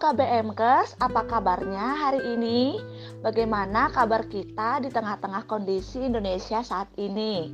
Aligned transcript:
KBMkers, 0.00 0.96
apa 0.96 1.28
kabarnya 1.28 2.08
hari 2.08 2.24
ini? 2.32 2.80
Bagaimana 3.20 3.92
kabar 3.92 4.24
kita 4.24 4.80
di 4.80 4.88
tengah-tengah 4.88 5.44
kondisi 5.44 6.00
Indonesia 6.00 6.64
saat 6.64 6.88
ini? 6.96 7.52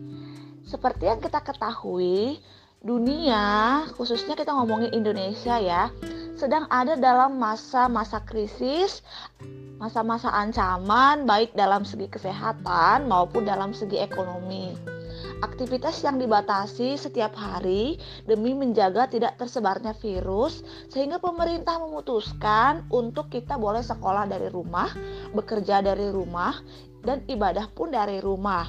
Seperti 0.62 1.10
yang 1.10 1.18
kita 1.18 1.42
ketahui, 1.42 2.38
dunia, 2.78 3.82
khususnya 3.98 4.38
kita 4.38 4.54
ngomongin 4.54 4.94
Indonesia 4.94 5.58
ya, 5.58 5.90
sedang 6.38 6.70
ada 6.70 6.94
dalam 6.94 7.34
masa-masa 7.34 8.22
krisis, 8.22 9.02
masa-masa 9.82 10.30
ancaman 10.30 11.26
baik 11.26 11.50
dalam 11.58 11.82
segi 11.82 12.06
kesehatan 12.06 13.10
maupun 13.10 13.42
dalam 13.42 13.74
segi 13.74 13.98
ekonomi 13.98 14.95
aktivitas 15.44 16.00
yang 16.04 16.16
dibatasi 16.16 16.96
setiap 16.96 17.36
hari 17.36 18.00
demi 18.24 18.52
menjaga 18.52 19.10
tidak 19.10 19.36
tersebarnya 19.36 19.92
virus, 19.98 20.64
sehingga 20.88 21.20
pemerintah 21.20 21.76
memutuskan 21.80 22.86
untuk 22.88 23.28
kita 23.28 23.60
boleh 23.60 23.84
sekolah 23.84 24.24
dari 24.28 24.48
rumah, 24.48 24.90
bekerja 25.32 25.84
dari 25.84 26.08
rumah, 26.08 26.56
dan 27.04 27.22
ibadah 27.30 27.70
pun 27.70 27.94
dari 27.94 28.18
rumah. 28.18 28.68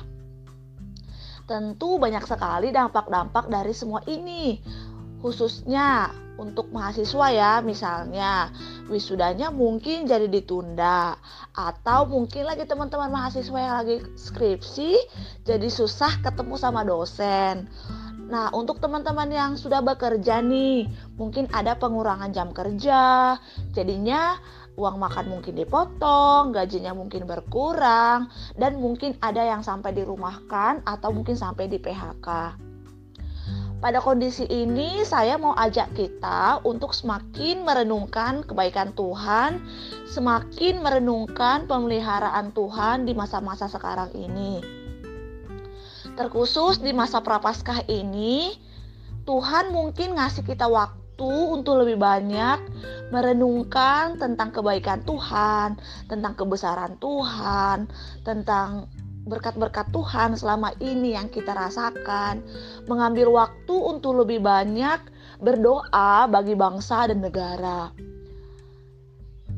Tentu 1.47 1.95
banyak 1.95 2.27
sekali 2.27 2.75
dampak-dampak 2.75 3.47
dari 3.47 3.71
semua 3.71 4.03
ini, 4.05 4.59
khususnya 5.21 6.13
untuk 6.38 6.70
mahasiswa 6.70 7.27
ya 7.34 7.53
misalnya 7.66 8.53
wisudanya 8.88 9.49
mungkin 9.49 10.05
jadi 10.05 10.30
ditunda 10.30 11.17
atau 11.58 12.05
mungkin 12.05 12.45
lagi 12.45 12.70
teman-teman 12.70 13.09
mahasiswa 13.09 13.58
yang 13.58 13.75
lagi 13.81 13.98
skripsi 14.13 15.02
jadi 15.44 15.67
susah 15.67 16.22
ketemu 16.22 16.55
sama 16.55 16.85
dosen 16.85 17.66
Nah, 18.27 18.52
untuk 18.52 18.83
teman-teman 18.83 19.31
yang 19.31 19.55
sudah 19.55 19.80
bekerja 19.80 20.44
nih, 20.44 20.83
mungkin 21.16 21.47
ada 21.55 21.80
pengurangan 21.80 22.36
jam 22.36 22.52
kerja, 22.52 23.39
jadinya 23.72 24.36
uang 24.75 24.99
makan 24.99 25.31
mungkin 25.31 25.55
dipotong, 25.55 26.52
gajinya 26.52 26.92
mungkin 26.92 27.23
berkurang, 27.23 28.27
dan 28.59 28.83
mungkin 28.83 29.16
ada 29.23 29.47
yang 29.47 29.64
sampai 29.64 29.95
dirumahkan 29.95 30.83
atau 30.83 31.09
mungkin 31.16 31.39
sampai 31.39 31.72
di 31.72 31.80
PHK. 31.80 32.59
Pada 33.78 34.02
kondisi 34.02 34.50
ini, 34.50 35.06
saya 35.06 35.38
mau 35.38 35.53
ajak 35.53 35.94
kita 35.94 36.66
untuk 36.66 36.97
semakin 36.97 37.61
merenungkan 37.61 38.42
kebaikan 38.42 38.89
Tuhan, 38.97 39.61
semakin 40.09 40.81
merenungkan 40.81 41.70
pemeliharaan 41.70 42.58
Tuhan 42.58 43.05
di 43.05 43.14
masa-masa 43.14 43.70
sekarang 43.70 44.09
ini. 44.17 44.66
Terkhusus 46.17 46.81
di 46.81 46.89
masa 46.89 47.22
prapaskah 47.22 47.86
ini, 47.86 48.58
Tuhan 49.30 49.70
mungkin 49.70 50.17
ngasih 50.17 50.42
kita 50.42 50.66
waktu 50.66 51.30
untuk 51.30 51.86
lebih 51.86 52.02
banyak 52.02 52.58
merenungkan 53.14 54.17
tentang 54.17 54.58
kebaikan 54.58 55.05
Tuhan, 55.05 55.78
tentang 56.09 56.33
kebesaran 56.33 56.98
Tuhan, 56.98 57.86
tentang 58.25 58.89
berkat-berkat 59.28 59.92
Tuhan 59.92 60.39
selama 60.39 60.72
ini 60.80 61.14
yang 61.14 61.28
kita 61.28 61.52
rasakan, 61.52 62.42
mengambil 62.88 63.30
waktu 63.36 63.75
untuk 63.75 64.23
lebih 64.23 64.39
banyak 64.39 65.03
berdoa 65.44 66.25
bagi 66.31 66.56
bangsa 66.56 67.11
dan 67.11 67.22
negara. 67.22 67.92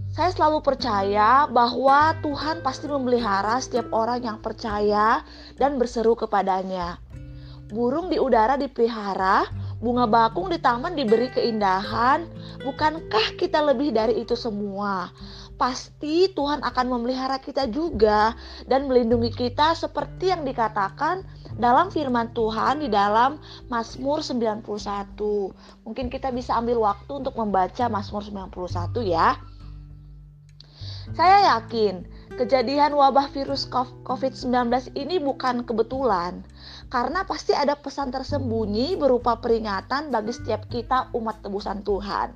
Saya 0.10 0.36
selalu 0.36 0.60
percaya 0.66 1.48
bahwa 1.48 2.18
Tuhan 2.20 2.60
pasti 2.66 2.90
memelihara 2.90 3.62
setiap 3.62 3.88
orang 3.96 4.26
yang 4.26 4.38
percaya 4.44 5.24
dan 5.56 5.80
berseru 5.80 6.18
kepadanya. 6.18 7.00
Burung 7.70 8.10
di 8.10 8.18
udara 8.18 8.58
dipelihara, 8.58 9.46
bunga 9.78 10.10
bakung 10.10 10.50
di 10.50 10.58
taman 10.58 10.98
diberi 10.98 11.30
keindahan. 11.30 12.26
Bukankah 12.66 13.38
kita 13.40 13.62
lebih 13.62 13.94
dari 13.94 14.20
itu 14.20 14.34
semua? 14.34 15.14
Pasti 15.60 16.32
Tuhan 16.32 16.64
akan 16.64 16.86
memelihara 16.88 17.36
kita 17.44 17.68
juga 17.68 18.32
dan 18.64 18.88
melindungi 18.88 19.36
kita 19.36 19.76
seperti 19.76 20.32
yang 20.32 20.48
dikatakan 20.48 21.28
dalam 21.60 21.92
firman 21.92 22.32
Tuhan 22.32 22.80
di 22.80 22.88
dalam 22.88 23.36
Mazmur 23.68 24.24
91. 24.24 24.64
Mungkin 25.84 26.08
kita 26.08 26.32
bisa 26.32 26.56
ambil 26.56 26.80
waktu 26.80 27.12
untuk 27.12 27.36
membaca 27.36 27.92
Mazmur 27.92 28.24
91 28.24 29.04
ya. 29.04 29.36
Saya 31.12 31.58
yakin 31.58 32.08
kejadian 32.38 32.96
wabah 32.96 33.28
virus 33.34 33.68
COVID-19 34.06 34.96
ini 34.96 35.20
bukan 35.20 35.68
kebetulan 35.68 36.46
karena 36.94 37.26
pasti 37.26 37.54
ada 37.54 37.74
pesan 37.78 38.14
tersembunyi 38.14 38.98
berupa 38.98 39.38
peringatan 39.38 40.14
bagi 40.14 40.34
setiap 40.34 40.70
kita 40.70 41.10
umat 41.18 41.42
tebusan 41.42 41.82
Tuhan. 41.82 42.34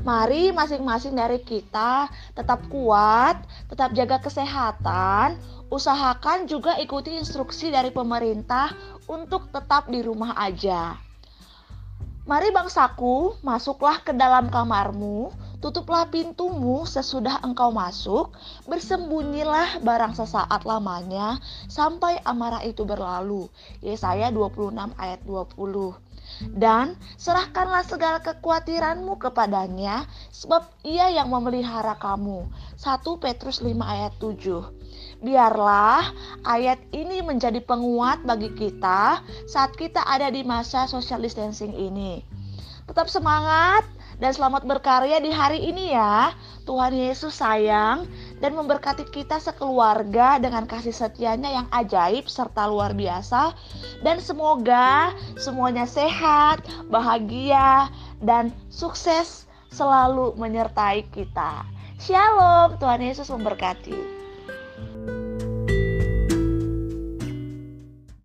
Mari 0.00 0.48
masing-masing 0.48 1.12
dari 1.12 1.44
kita 1.44 2.08
tetap 2.32 2.64
kuat, 2.72 3.36
tetap 3.68 3.92
jaga 3.92 4.16
kesehatan, 4.16 5.36
usahakan 5.68 6.48
juga 6.48 6.80
ikuti 6.80 7.12
instruksi 7.20 7.68
dari 7.68 7.92
pemerintah 7.92 8.72
untuk 9.04 9.52
tetap 9.52 9.92
di 9.92 10.00
rumah 10.00 10.32
aja. 10.40 10.96
Mari 12.24 12.48
bangsaku, 12.48 13.44
masuklah 13.44 14.00
ke 14.00 14.16
dalam 14.16 14.48
kamarmu, 14.48 15.32
Tutuplah 15.60 16.08
pintumu 16.08 16.88
sesudah 16.88 17.44
engkau 17.44 17.68
masuk, 17.68 18.32
bersembunyilah 18.64 19.84
barang 19.84 20.16
sesaat 20.16 20.64
lamanya 20.64 21.36
sampai 21.68 22.16
amarah 22.24 22.64
itu 22.64 22.88
berlalu. 22.88 23.44
Yesaya 23.84 24.32
26 24.32 24.72
ayat 24.96 25.20
20. 25.28 26.00
Dan 26.56 26.96
serahkanlah 27.20 27.84
segala 27.84 28.18
kekhawatiranmu 28.24 29.20
kepadanya, 29.20 30.08
sebab 30.32 30.64
ia 30.86 31.12
yang 31.12 31.28
memelihara 31.28 31.96
kamu. 32.00 32.48
1 32.80 33.22
Petrus 33.22 33.60
5 33.60 33.76
ayat 33.84 34.12
7. 34.16 35.20
Biarlah 35.20 36.16
ayat 36.48 36.80
ini 36.96 37.20
menjadi 37.20 37.60
penguat 37.60 38.24
bagi 38.24 38.48
kita 38.56 39.20
saat 39.44 39.76
kita 39.76 40.00
ada 40.08 40.32
di 40.32 40.40
masa 40.40 40.88
social 40.88 41.20
distancing 41.20 41.76
ini. 41.76 42.24
Tetap 42.88 43.06
semangat, 43.06 43.84
dan 44.20 44.36
selamat 44.36 44.68
berkarya 44.68 45.16
di 45.18 45.32
hari 45.32 45.64
ini 45.64 45.96
ya. 45.96 46.36
Tuhan 46.68 46.92
Yesus 46.92 47.40
sayang 47.40 48.04
dan 48.40 48.56
memberkati 48.56 49.04
kita 49.12 49.36
sekeluarga 49.36 50.40
dengan 50.40 50.64
kasih 50.64 50.96
setianya 50.96 51.52
yang 51.62 51.66
ajaib 51.70 52.26
serta 52.26 52.66
luar 52.66 52.96
biasa. 52.96 53.52
Dan 54.00 54.18
semoga 54.18 55.12
semuanya 55.36 55.84
sehat, 55.84 56.64
bahagia, 56.88 57.92
dan 58.24 58.50
sukses 58.72 59.44
selalu 59.70 60.34
menyertai 60.40 61.06
kita. 61.12 61.68
Shalom, 62.00 62.80
Tuhan 62.80 63.04
Yesus 63.04 63.28
memberkati. 63.28 64.20